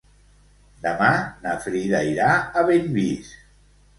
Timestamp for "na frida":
1.43-2.01